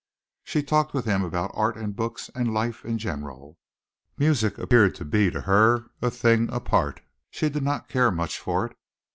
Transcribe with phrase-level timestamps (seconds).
[0.43, 3.59] She talked with him about art and books and life in general.
[4.17, 7.01] Music appeared to be to her a thing apart.
[7.29, 8.75] She did not care much for it.